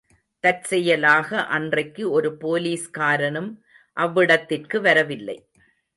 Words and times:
தற்செயலாக 0.43 1.29
அன்றைக்கு 1.49 2.11
ஒரு 2.11 2.29
போலிஸ்காரனும் 2.41 3.51
அவ்விடத்திற்கு 3.97 4.81
வரவில்லை. 4.81 5.37